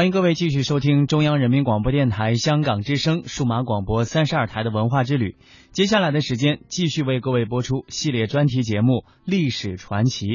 [0.00, 5.36] 欢迎各位继续收听中央人民广播电台香港之声数码广播三十二台的文化之旅。
[5.72, 8.92] 接下来的时间，继续为各位播出系列专题节目
[9.26, 10.26] 《历史传奇》。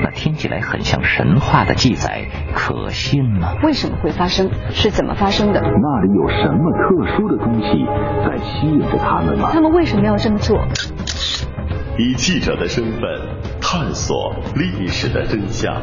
[0.00, 3.54] 那听起来很像神话的记载，可信吗？
[3.64, 4.48] 为什么会发生？
[4.70, 5.60] 是怎么发生的？
[5.60, 7.84] 那里有什么特殊的东西
[8.24, 9.50] 在吸引着他们吗？
[9.52, 10.56] 他们为什么要这么做？
[11.98, 13.02] 以记者的身份
[13.60, 15.82] 探索历史的真相。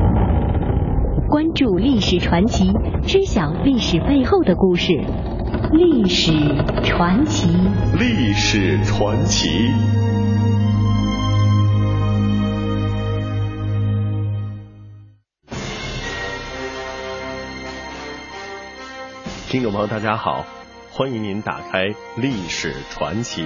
[1.31, 2.73] 关注历史传奇，
[3.07, 4.91] 知晓历史背后的故事。
[5.71, 6.33] 历史
[6.83, 7.47] 传奇，
[7.97, 9.47] 历史传奇。
[19.49, 20.45] 听众朋友，大家好，
[20.91, 21.85] 欢迎您打开
[22.17, 23.41] 《历史传奇》。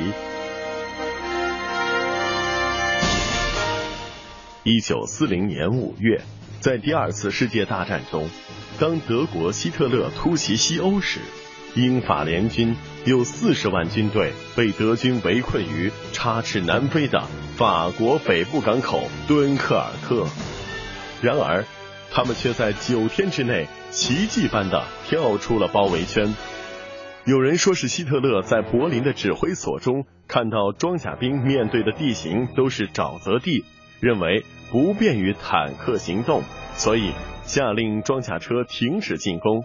[4.63, 6.19] 一九四零年五月。
[6.59, 8.27] 在第二次世界大战中，
[8.79, 11.19] 当德国希特勒突袭西欧时，
[11.75, 17.21] 英法联军有四十万军队被德军围困于插翅难飞的
[17.55, 20.27] 法国北部港口敦刻尔克。
[21.21, 21.65] 然而，
[22.11, 26.33] 他们却在九天之内奇迹般的跳出了包围圈。
[27.25, 33.65] 有人说是希特勒在柏林的指挥所中看到装甲兵面对的地形都是沼泽地，
[33.99, 34.43] 认为。
[34.71, 36.43] 不便于坦克行动，
[36.75, 37.11] 所以
[37.43, 39.63] 下令装甲车停止进攻。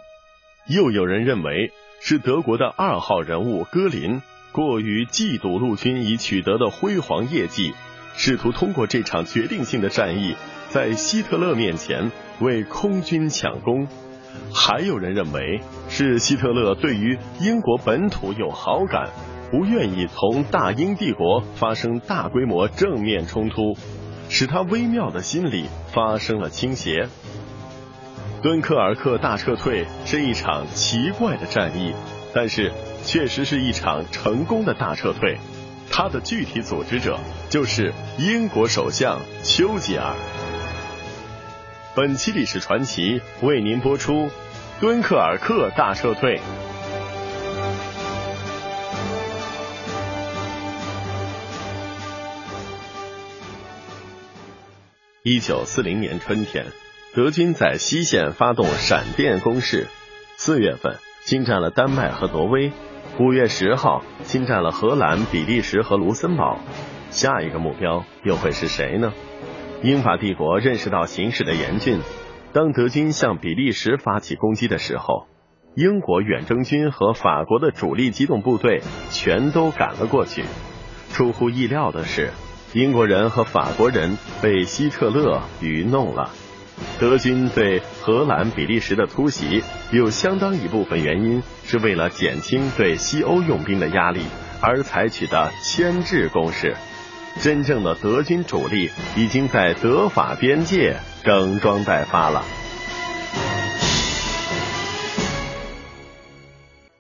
[0.68, 4.22] 又有人认为是德国的二号人物戈林
[4.52, 7.72] 过于嫉妒陆军已取得的辉煌业绩，
[8.14, 10.36] 试图通过这场决定性的战役
[10.68, 13.88] 在希特勒面前为空军抢功。
[14.54, 19.08] 还有人认为是希特勒对于英国本土有好感，
[19.50, 23.76] 不愿意同大英帝国发生大规模正面冲突。
[24.30, 27.08] 使他微妙的心理发生了倾斜。
[28.40, 31.92] 敦刻尔克大撤退是一场奇怪的战役，
[32.32, 32.72] 但是
[33.04, 35.36] 确实是一场成功的大撤退。
[35.90, 37.18] 他的具体组织者
[37.50, 40.14] 就是英国首相丘吉尔。
[41.96, 44.30] 本期历史传奇为您播出
[44.80, 46.40] 敦刻尔克大撤退。
[55.22, 56.64] 一九四零年春天，
[57.14, 59.86] 德军在西线发动闪电攻势。
[60.38, 62.72] 四月份侵占了丹麦和挪威，
[63.18, 66.58] 五月十号侵占了荷兰、比利时和卢森堡。
[67.10, 69.12] 下一个目标又会是谁呢？
[69.82, 72.00] 英法帝国认识到形势的严峻，
[72.54, 75.26] 当德军向比利时发起攻击的时候，
[75.76, 80.44] 英国远征军和法国的主力机动部队全都赶了过去。
[81.12, 82.30] 出乎意料的是。
[82.72, 86.30] 英国人和法国人被希特勒愚弄了。
[86.98, 94.22] 德军对荷兰、比利时的突袭，有相当一部分原因是为了减轻对西欧用兵的压力
[94.60, 96.76] 而采取的牵制攻势。
[97.42, 102.44] 真正的德军主力已经在德法边界整装待发了。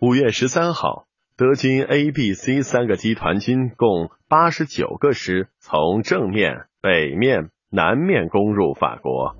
[0.00, 1.09] 五月十三号。
[1.40, 9.36] 德军 A、B、C 三个集团军共八十九个师从正面、北面、南面攻入法国，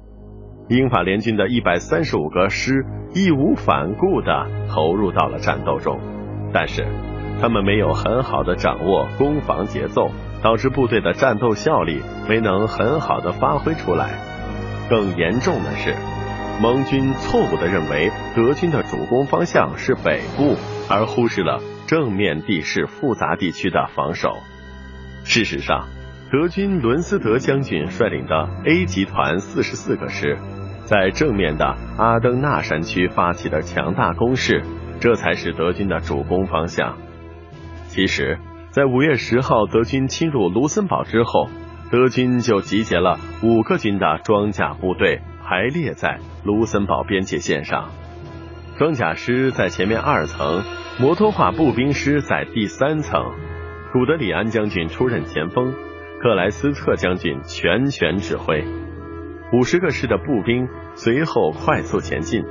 [0.70, 6.00] 英法联军的一百三十五个师义无反顾的投入到了战斗中，
[6.54, 6.86] 但是
[7.38, 10.10] 他们没有很好的掌握攻防节奏，
[10.42, 14.08] 导致部队的战斗效率没能很好的发挥出来。
[14.88, 15.94] 更严重的是，
[16.62, 20.56] 盟军错误地认为德军的主攻方向是北部，
[20.88, 21.60] 而忽视了
[21.90, 24.36] 正面地势复杂地区的防守。
[25.24, 25.88] 事实上，
[26.30, 30.38] 德军伦斯德将军率领的 A 集团四十四个师，
[30.84, 34.62] 在正面的阿登纳山区发起的强大攻势，
[35.00, 36.96] 这才是德军的主攻方向。
[37.88, 38.38] 其实，
[38.70, 41.48] 在五月十号德军侵入卢森堡之后，
[41.90, 47.90] 德军就集结了五个军的装甲部队排列在卢森堡边界线上，
[48.80, 50.62] 装甲师在前面二层，
[50.98, 53.34] 摩托化步兵师在第三层，
[53.92, 55.74] 古德里安将军出任前锋，
[56.22, 58.64] 克莱斯特将军全权指挥，
[59.52, 62.42] 五十个师的步兵随后快速前进。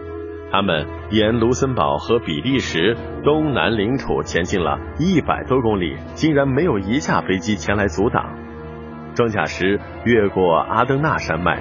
[0.51, 8.37] 他们沿卢森堡和比利时东南领土前进了一百多公里，竟然没有一架飞机前来阻挡。
[9.15, 11.59] 装甲师越过阿登纳山脉，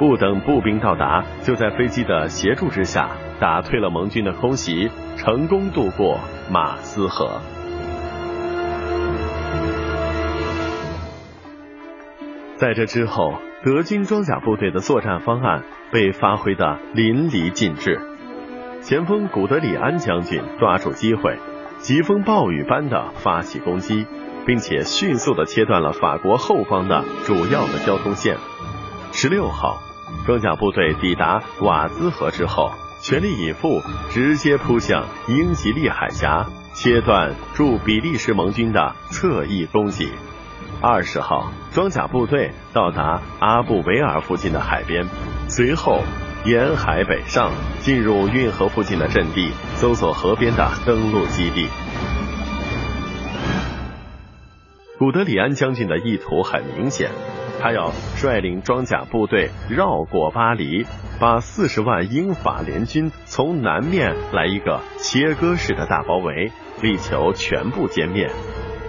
[0.00, 3.10] 不等步兵到达，就在飞机的协助之下
[3.40, 6.20] 打退了盟军的空袭，成功渡过
[6.50, 7.40] 马斯河。
[12.56, 13.32] 在这之后，
[13.64, 17.98] 德军装甲部队的作战方案被发挥的淋漓尽致。
[18.82, 21.38] 前锋古德里安将军抓住机会，
[21.78, 24.06] 疾风暴雨般的发起攻击。
[24.46, 28.38] 并且迅速的切断了法国后方的主要的交通线。
[29.12, 29.76] 十六号，
[30.26, 32.70] 装甲部队抵达瓦兹河之后，
[33.02, 40.10] 全力以赴，直接扑向英吉利海峡，切断驻比利时盟军的侧翼攻击。
[40.82, 45.06] 二十号，装甲部队到达阿布维尔附近的海边，
[45.48, 46.02] 随后
[46.44, 51.68] 沿海北上，进入运河附近的阵地，搜索河边的登陆基地。
[54.98, 57.10] 古德里安将军的意图很明显，
[57.60, 60.86] 他要率领装甲部队绕过巴黎，
[61.20, 68.30] 把四十万英法联军从南面来一个切割式的大包围，力求全部歼灭。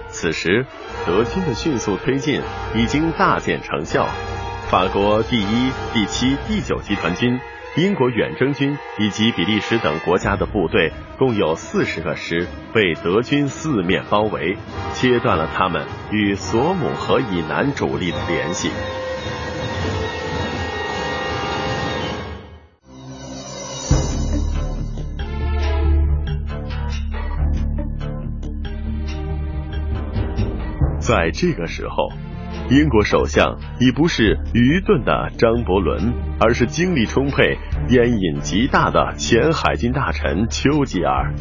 [0.08, 0.66] 此时，
[1.06, 2.42] 德军的迅速推进
[2.76, 4.08] 已经大见成效，
[4.70, 7.40] 法国第一、第七、第九集团军。
[7.78, 14.58] 英国远征军以及比利时等国家的部队共有四十个师被德军四面包围，
[14.94, 18.70] 切断了他们与索姆河以南主力的联系。
[31.00, 32.10] 在这个时候。
[32.72, 37.58] 英国首相已不是愚钝的张伯伦，而是精力充沛、
[37.90, 41.34] 烟瘾极大的前海军大臣丘吉尔。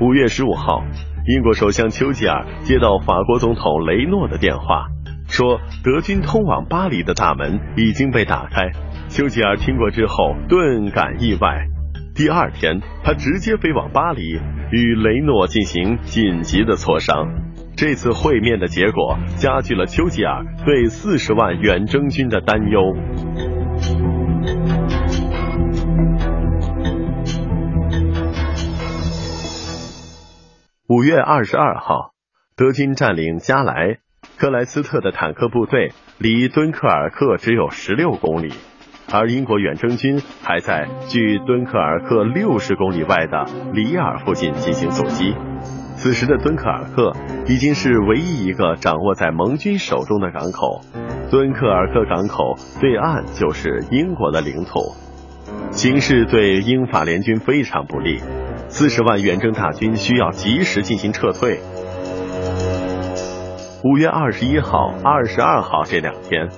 [0.00, 0.84] 五月十五号，
[1.26, 4.86] 英国首相丘吉尔接到法国总统雷诺的电话，
[5.28, 8.70] 说德军通往巴黎的大门已经被打开。
[9.08, 11.66] 丘吉尔听过之后顿感意外，
[12.14, 14.22] 第二天他直接飞往巴黎，
[14.70, 17.47] 与雷诺进行紧急的磋商。
[17.78, 22.80] 这次会面的结果加剧了丘吉尔对四十万远征军的担忧。
[30.88, 32.14] 五月二十二号，
[32.56, 33.98] 德军占领加莱，
[34.36, 38.52] 克莱斯特的坦克部队离敦刻尔克只有十六公里，
[39.12, 45.36] 而英国远征军还在距敦刻尔克六十公里外的里尔附近进行阻击。
[45.98, 47.12] 此时的敦刻尔克
[47.48, 50.80] 已经是唯一一个掌握在盟军手中的港口，
[51.28, 54.94] 敦刻尔克港口对岸就是英国的领土，
[55.72, 58.20] 形势对英法联军非常不利，
[58.68, 61.58] 四十万远征大军需要及时进行撤退。
[63.82, 66.48] 五月二十一号、二十二号这两天，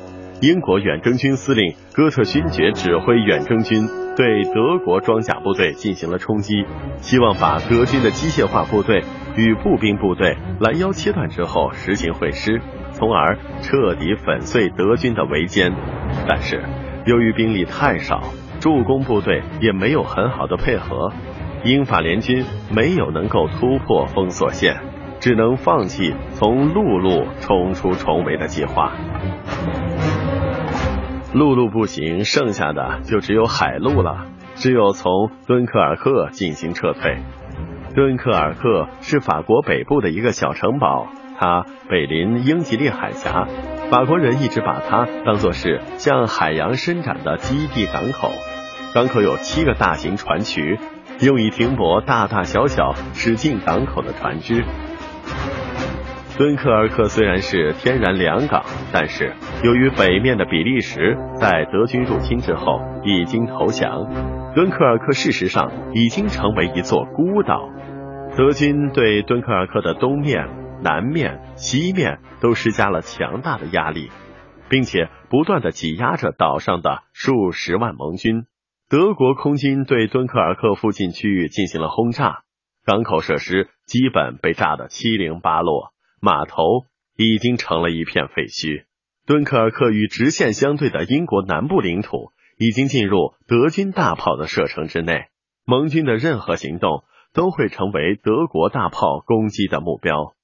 [0.40, 3.87] 英国远征军司令哥特勋爵指挥远征军。
[4.16, 6.64] 对德国装甲部队进行了冲击，
[6.99, 9.02] 希望把德军的机械化部队
[9.37, 12.61] 与步兵部队拦腰切断之后实行会师，
[12.92, 15.73] 从而彻底粉碎德军的围歼。
[16.28, 16.62] 但是
[17.06, 18.23] 由于兵力太少，
[18.61, 21.12] 助攻部队也没有很好的配合，
[21.64, 22.44] 英法联军
[22.75, 24.76] 没有能够突破封锁线，
[25.18, 28.92] 只能放弃从陆路冲出重围的计划。
[31.32, 34.26] 陆路不行，剩下的就只有海路了。
[34.56, 37.18] 只有从敦刻尔克进行撤退。
[37.94, 41.06] 敦刻尔克是法国北部的一个小城堡，
[41.38, 43.46] 它北临英吉利海峡，
[43.90, 48.30] 法国人一直把它当作是向海洋伸展的基地港口。
[48.92, 50.78] 港口有七个大型船渠，
[51.20, 54.64] 用以停泊大大小小驶进港口的船只。
[56.40, 64.09] 敦刻尔克虽然是天然良港，但是由于北面的比利时在德军入侵之后已经投降，
[64.54, 67.68] 敦刻尔克事实上已经成为一座孤岛。
[68.38, 70.49] 德军对敦刻尔克的东面、
[70.82, 74.09] 南面、西面都施加了强大的压力，
[74.70, 78.44] 并且不断的挤压着岛上的数十万盟军。
[78.88, 82.44] 德国空军对敦刻尔克附近区域进行了轰炸，
[82.87, 85.92] 港口设施基本被炸得七零八落。
[86.21, 86.62] 码头
[87.17, 88.85] 已经成了一片废墟。
[89.27, 95.27] 敦刻尔克与直线相对的英国南部领土已经进入德军大炮的射程之内，
[95.65, 100.35] 盟军的任何行动都会成为德国大炮攻击的目标。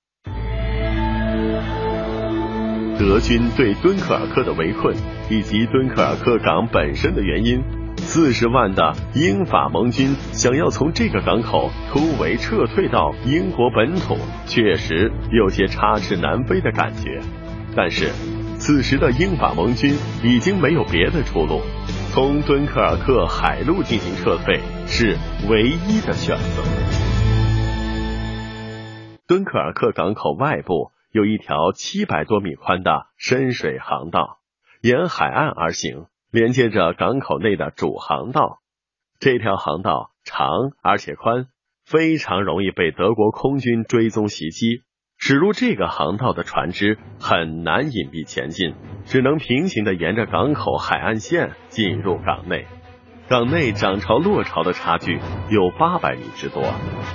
[2.98, 4.96] 德军对敦刻尔克的围困
[5.30, 7.85] 以及敦刻尔克港本身的原因。
[8.06, 17.20] 四十万的英法盟军想要从这个港口突围撤退到英国本土，确实有些插翅难飞的感觉。
[17.76, 18.10] 但是，
[18.58, 21.60] 此时的英法盟军已经没有别的出路，
[22.12, 25.18] 从敦刻尔克海路进行撤退是
[25.50, 26.62] 唯一的选择。
[29.26, 34.38] 敦刻尔克港口外部有一条七百多米宽的深水航道，
[34.80, 36.06] 沿海岸而行。
[36.30, 38.58] 连接着港口内的主航道，
[39.18, 40.48] 这条航道长
[40.82, 41.46] 而且宽，
[41.84, 44.82] 非常容易被德国空军追踪袭击。
[45.18, 48.74] 驶入这个航道的船只很难隐蔽前进，
[49.06, 52.66] 只能平行的沿着港口海岸线进入港内。
[53.28, 55.18] 港内涨潮落潮的差距
[55.48, 56.62] 有八百米之多，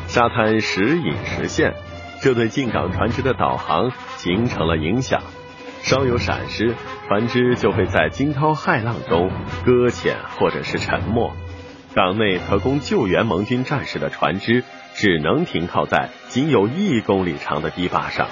[0.08, 1.76] 沙滩时隐时现，
[2.22, 5.22] 这对进港船只的导航形成了影响。
[5.84, 6.76] 稍有闪失，
[7.08, 9.32] 船只就会在惊涛骇浪中
[9.66, 11.32] 搁浅或者是沉没。
[11.94, 18.28] 港内可供救援盟军战士的船只只能停靠在仅有一公里长的堤坝上，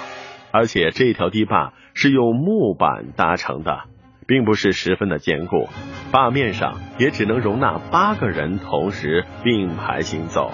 [0.50, 3.80] 而且这条堤坝是用木板搭成的，
[4.26, 5.68] 并不是十分的坚固。
[6.10, 10.52] 坝面上也只能容纳八个人同时并排行走。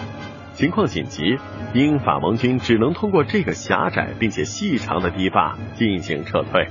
[0.57, 1.37] 情况紧急，
[1.75, 6.67] 英法盟军只能通过这个狭窄并且细长的堤坝进行撤退。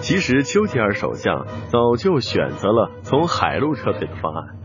[0.00, 4.56] 其实，丘吉尔首相早就选择了从海路撤退的方案。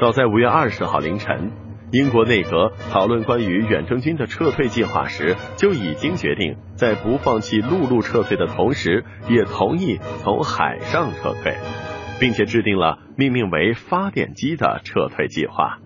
[0.00, 1.50] 早在五月二十号凌晨，
[1.90, 11.56] 英国内阁讨论关于远征军的撤退计划时，就已经决定在不放弃陆路撤退的同时，也同意从海上撤退。
[12.22, 15.78] 并且制定了命名为“发电机”的撤退计划。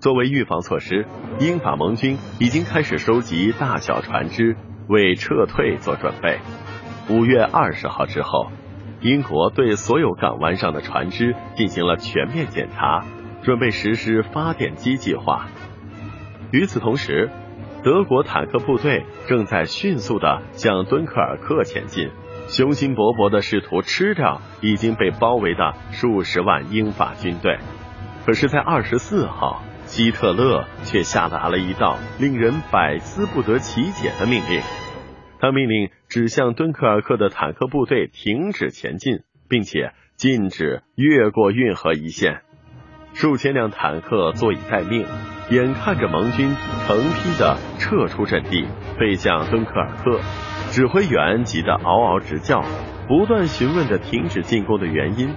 [0.00, 1.04] 作为预防措施，
[1.40, 4.56] 英法盟军已经开始收集大小船只，
[4.86, 6.38] 为撤退做准备。
[7.08, 8.52] 五月二十号之后，
[9.00, 13.04] 英国对所有港湾上的船只进行了全面检查，
[13.42, 15.48] 准备实施发电机计划。
[16.52, 17.28] 与此同时，
[17.82, 22.10] 德国坦克部队正在迅速的向敦刻尔克前进。
[22.50, 27.58] 雄心勃勃的试图吃掉已经被包围的数十万英法军队，
[28.26, 34.60] 可是，在二十四号，希特勒却下达了一道令人百思不得其解的命令。
[35.38, 42.42] 他命令指向敦刻尔克的坦克部队停止前进，并且禁止越过运河一线。
[43.14, 45.06] 数千辆坦克坐以待命，
[45.50, 46.54] 眼看着盟军
[46.84, 48.66] 成批的撤出阵地，
[48.98, 50.20] 飞向敦刻尔克。
[50.70, 52.62] 指挥员急得嗷嗷直叫，
[53.08, 55.34] 不断询问着停止进攻的原因。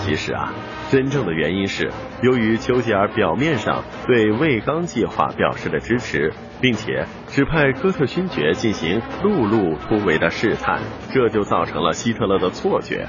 [0.00, 0.52] 其实啊，
[0.90, 1.90] 真正的原因是
[2.22, 10.80] 由于丘吉尔表面上对卫刚计划表示了支持，并且指派哥特勋爵进行陆路突围的试探，
[11.12, 13.06] 这就造成了希特勒的错觉。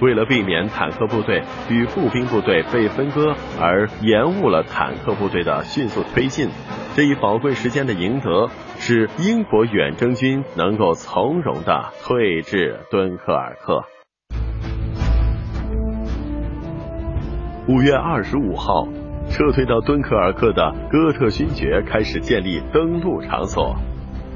[0.00, 6.48] 为了避免坦克部队与步兵部队被分割而延误了坦克部队的迅速推进，
[6.96, 8.48] 这一宝贵时间的赢得，
[8.82, 13.84] 使英国远征军能够从容的退至敦刻尔克。
[17.68, 18.88] 五月二十五号，
[19.28, 23.76] 撤退到敦刻尔克的哥特勋爵开始建立登陆场所。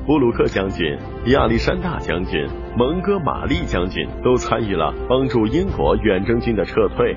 [0.07, 0.99] 布鲁克将军、
[1.29, 2.47] 亚历山大将军、
[2.77, 7.17] 蒙哥马利将军都参与了帮助英国远征军的撤退。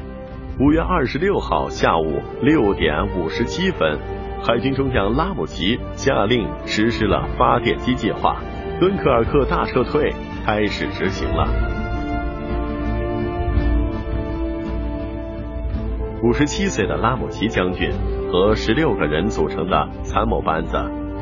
[0.61, 3.99] 五月二十六号下午六点五十七分，
[4.43, 8.37] 海军中将拉姆齐下令实施了发电机计划，
[8.79, 10.13] 敦刻尔克大撤退
[10.45, 11.47] 开始执行了。
[16.23, 17.91] 五十七岁的拉姆齐将军
[18.31, 20.77] 和十六个人组成的参谋班子。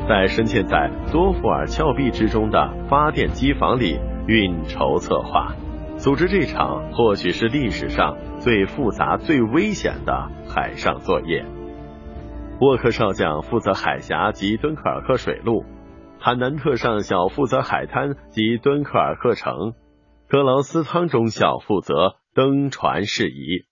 [0.08, 5.52] 在深陷在多福尔峭壁之中的发电机房里运筹策划，
[5.96, 11.44] 组织这场或许是历史上最复杂、最危险的海上作业。
[12.58, 15.66] 沃克少将负责海峡及敦刻尔克水路，
[16.18, 19.74] 坦南特上校负责海滩及敦刻尔克城，
[20.26, 23.66] 格劳斯汤中校负责登船事宜。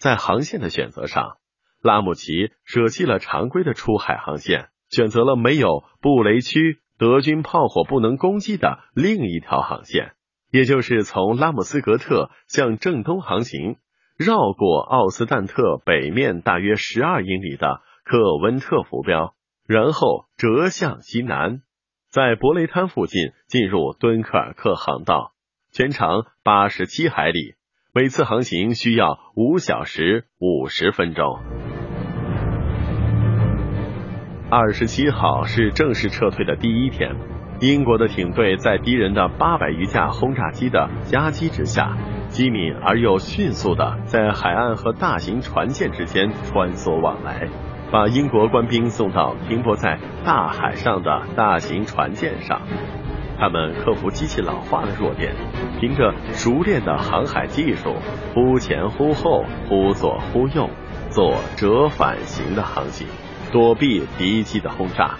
[0.00, 1.36] 在航线的选择上，
[1.80, 10.14] 拉姆齐舍弃了常规的出海航线，选择了没有布雷区、德军炮火不能攻击的另一条航线，
[10.50, 13.76] 也就是从拉姆斯格特向正东航行，
[14.16, 17.80] 绕过奥斯旦特北面大约十二英里的。
[18.08, 19.34] 克温特浮标，
[19.66, 21.60] 然后折向西南，
[22.10, 25.32] 在伯雷滩附近进入敦刻尔克航道，
[25.72, 27.56] 全长八十七海里，
[27.92, 31.38] 每次航行需要五小时五十分钟。
[34.50, 37.14] 二十七号是正式撤退的第一天，
[37.60, 41.94] 英国的艇队在敌人的八百余架轰炸机的夹击之下，
[42.28, 47.50] 机敏而又迅速的在海岸和大型船舰之间穿梭往来。
[47.90, 52.60] 把英国官兵送到停泊在大海上的大型船舰上，
[53.38, 55.34] 他们克服机器老化的弱点，
[55.80, 57.94] 凭着熟练的航海技术，
[58.34, 60.68] 忽前忽后、忽左忽右，
[61.08, 63.06] 做折返型的航行，
[63.50, 65.16] 躲避敌机的轰炸。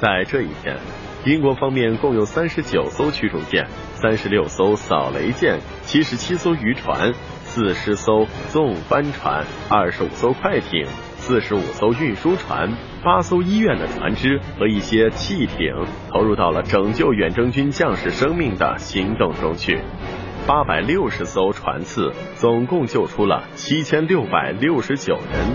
[0.00, 0.78] 在这一天，
[1.24, 7.12] 英国方面共有三十九艘驱逐舰、三十六艘扫雷舰、七十七艘渔船、
[7.44, 10.88] 四十艘纵帆船、二十五艘快艇。
[11.20, 12.72] 四十五艘运输船、
[13.04, 15.72] 八艘医院的船只和一些汽艇
[16.10, 19.78] 投入到了拯救远征军将士生命的行动中去。
[20.46, 25.46] 八百六十艘船次，总共救出了七千六百六十九人。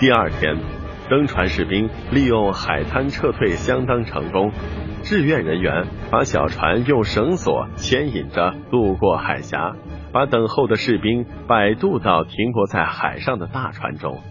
[0.00, 0.58] 第二天，
[1.08, 4.52] 登船士兵利用海滩撤退相当成功。
[5.04, 9.76] 志愿人员把小船用绳索牵引着渡过海峡，
[10.12, 14.22] 把等候的士兵摆渡到停泊在海上的大船中。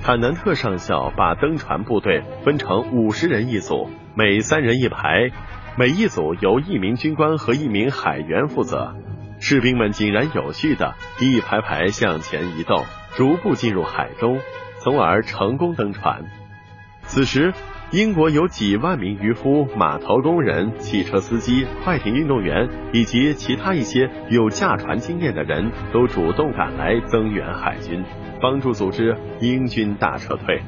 [0.00, 5.32] 坦南特上校把登船部队分成五十人一组，每三人一排，
[5.76, 8.94] 每一组由一名军官和一名海员负责。
[9.40, 12.84] 士兵们井然有序的一排排向前移动，
[13.16, 14.38] 逐步进入海中，
[14.78, 16.26] 从而成功登船。
[17.00, 17.52] 此时。
[17.92, 28.02] 英国有几万名渔夫、码头工人、汽车司机、快艇运动员以及其他一些有驾船经验的人都主动赶来增援海军，
[28.40, 30.62] 帮助组织英军大撤退。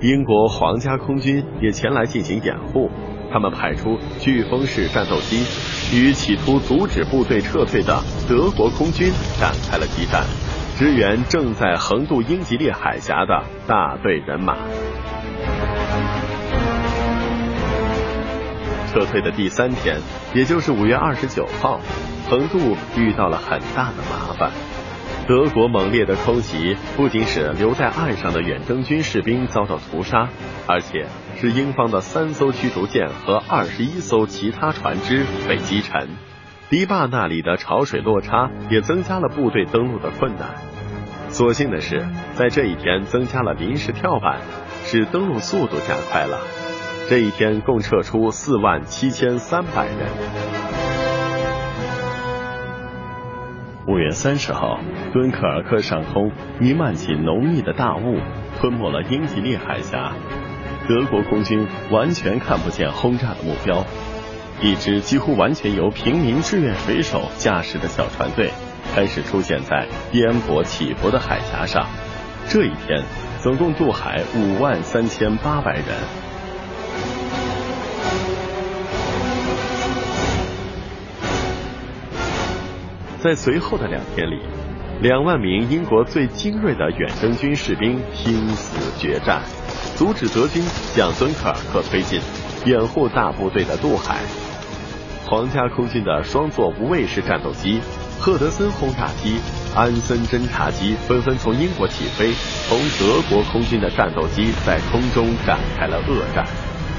[0.00, 2.90] 英国皇家空军也前来进行掩护，
[3.30, 5.36] 他们派出飓风式战斗机，
[5.96, 9.06] 与企图阻止部队撤退的德国空军
[9.38, 10.24] 展开了激战，
[10.76, 14.56] 支援正在横渡英吉利海峡的大队人马。
[18.92, 20.00] 撤退的第三天，
[20.34, 21.80] 也就是五月二十九号，
[22.28, 24.50] 横渡遇到了很大的麻烦。
[25.28, 30.28] 德国猛烈的空袭不仅使留在岸上的远征军士兵遭到屠杀，
[30.66, 36.08] 而且使英方的三艘驱逐舰和二十一艘其他船只被击沉。
[36.68, 40.54] 堤坝那里的潮水落差也增加了部队登陆的困难。
[41.28, 44.40] 所幸的是，在这一天增加了临时跳板，
[44.84, 46.59] 使登陆速度加快了。
[47.10, 49.96] 这一天共撤出四万七千三百人。
[53.88, 54.78] 五月三十号，
[55.12, 58.20] 敦刻尔克上空弥漫起浓密的大雾，
[58.60, 60.12] 吞没了英吉利海峡。
[60.88, 63.84] 德国空军完全看不见轰炸的目标。
[64.62, 68.52] 一支几乎完全由平民志愿水手驾驶的小船队
[68.94, 71.88] 开始出现在颠簸起伏的海峡上。
[72.48, 73.02] 这一天，
[73.40, 76.29] 总共渡海五万三千八百人。
[83.22, 84.40] 在随后的两天里，
[85.02, 89.42] 两万名英国最精锐的远征军士兵拼死决战，
[89.94, 90.62] 阻止德军
[90.94, 92.18] 向敦刻尔克推进，
[92.64, 94.20] 掩护大部队的渡海。
[95.26, 97.80] 皇家空军的双座无畏式战斗机、
[98.18, 99.38] 赫德森轰炸机、
[99.76, 102.32] 安森侦察机纷纷从英国起飞，
[102.70, 106.46] 同德国空军的战斗机在空中展开了恶战。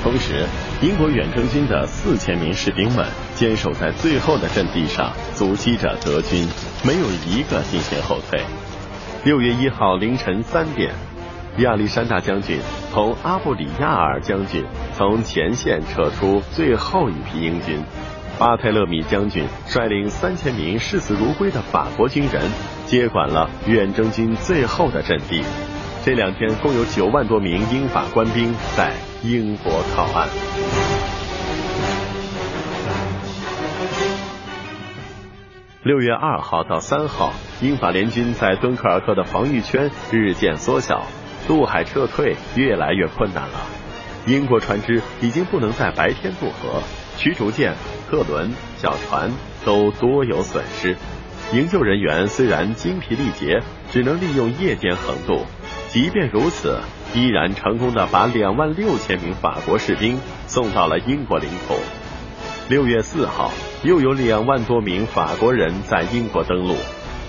[0.04, 0.46] 同时，
[0.84, 3.06] 英国远征军的四千名士兵们
[3.42, 6.48] 坚守在最后的阵地上，阻击着德军，
[6.84, 8.40] 没有一个进行后退。
[9.24, 10.94] 六月一号凌晨三点，
[11.58, 12.60] 亚历山大将军
[12.94, 14.64] 同阿布里亚尔将军
[14.96, 17.84] 从前线撤出最后一批英军，
[18.38, 22.44] 巴泰勒米将军率领三千名视死如归的法国军人
[22.86, 25.42] 接管了远征军最后的阵地。
[26.06, 30.91] 这两天共有九万多名英法官兵在英国靠岸。
[35.84, 41.08] 六月二号到三号，英法联军在敦刻尔克的防御圈日渐缩小，
[41.48, 43.62] 渡海撤退越来越困难了。
[44.28, 46.84] 英国船只已经不能在白天渡河，
[47.18, 47.74] 驱逐舰、
[48.08, 49.32] 客轮、小船
[49.66, 50.96] 都多有损失。
[51.52, 55.48] 营救人员虽然精疲力竭，只能利用夜间横渡，
[55.88, 56.80] 即便如此，
[57.16, 61.74] 依然成功的把两万六千名法国士兵送到了英国领土。
[62.72, 63.52] 六月四号，
[63.84, 66.78] 又有两万多名法国人在英国登陆。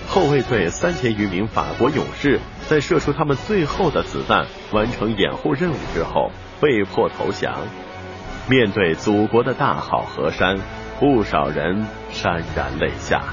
[0.07, 7.59] 后卫队三千余名法国勇士在射出他们最后的子弹，完成掩护任务之后，被迫投降。
[8.49, 10.61] 面对祖国的大好河山，
[11.01, 13.25] 不少人潸然泪下。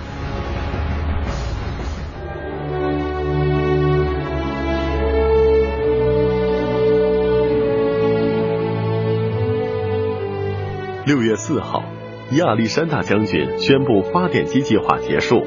[11.06, 11.84] 六月四号。
[12.32, 15.44] 亚历山大将军宣布发电机计划结束，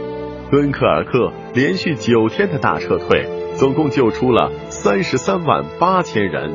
[0.50, 6.52] 敦刻尔克连续九天的大撤退，总共救出了三十三万八千人，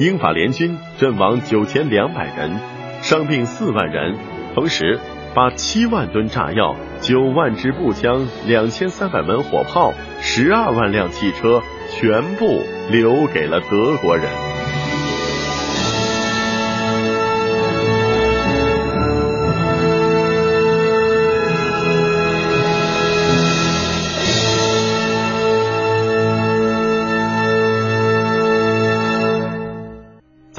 [0.00, 2.58] 英法联军阵亡九千两百人，
[3.02, 4.16] 伤病四万人，
[4.56, 4.98] 同时
[5.32, 12.58] 把七万吨炸药、九万支步枪、两千三百门火炮、十二万辆汽车全部
[12.90, 14.51] 留给了德国人。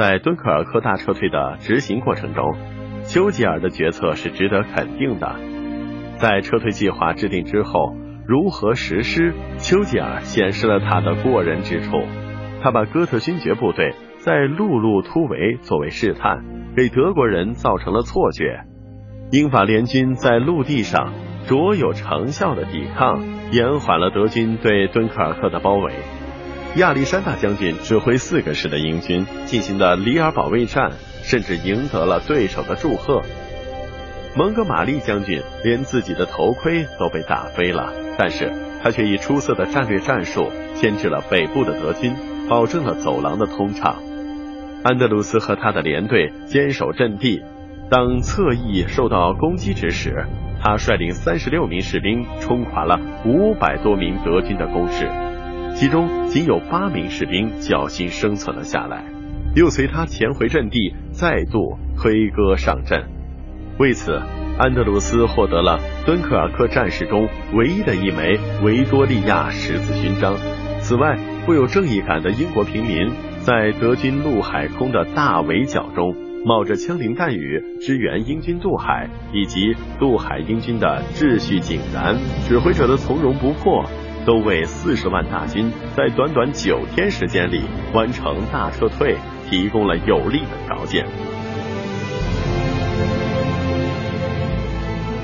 [0.03, 2.57] 在敦刻尔克大撤退的执行过程中，
[3.05, 5.39] 丘吉尔的决策是值得肯定的。
[6.17, 7.95] 在撤退计划制定之后，
[8.27, 12.01] 如何实施，丘吉尔显示了他的过人之处。
[12.61, 16.43] 他把哥特勋爵部队在陆路突围作为试探，
[16.75, 18.65] 给德国人造成了错觉。
[19.31, 21.13] 英法联军在陆地上
[21.47, 25.93] 卓有成效的抵抗，延缓了德军对敦刻尔克的包围。
[26.77, 33.21] 亚历山大将军指挥四个师的英军进行的里尔保卫战，甚至赢得了对手的祝贺。
[34.35, 42.15] 蒙哥马利将军连自己的头盔都被打飞了，但是他却以出色的战略战术牵制了北部的德军，
[42.49, 43.95] 保证了走廊的通畅。
[44.83, 47.43] 安德鲁斯和他的连队坚守阵地，
[47.91, 50.25] 当侧翼受到攻击之时，
[50.59, 55.07] 他率领三十六名士兵冲垮了五百多名德军的攻势。
[55.75, 59.03] 其中仅有八名士兵侥幸生存了下来，
[59.55, 63.03] 又随他潜回阵地，再度推戈上阵。
[63.79, 64.21] 为此，
[64.59, 70.35] 安德鲁斯获得了敦刻尔克战士中唯一的一枚维多利亚十字勋章。
[70.79, 82.15] 此外，富有正义感的英国平民在德军陆海空的大围剿中，冒着枪林弹雨支援英军渡海，以及渡海英军的秩序井然、
[82.47, 83.83] 指挥者的从容不迫。
[84.25, 89.15] 都为四十万大军在短短九天时间里完成大撤退
[89.49, 91.05] 提供了有利的条件。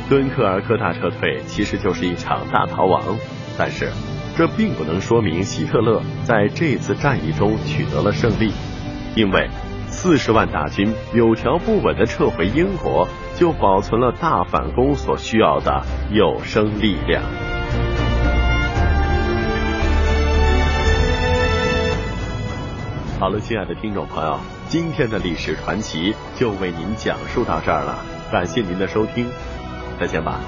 [0.10, 3.16] 敦刻尔克大撤退其实就是一场大逃亡，
[3.58, 3.92] 但是
[4.36, 8.52] 这并不能说明希特勒在这次战役中取得了胜利，
[9.16, 9.48] 因为
[9.88, 17.22] 四十万大军有条不紊的撤回英国，就保存了大反攻所需要的有生力量。
[23.20, 28.00] 好了，亲爱的听众朋友，今天的历史传奇就为您讲述到这儿了，
[28.32, 29.30] 感谢您的收听，
[30.00, 30.40] 再见吧。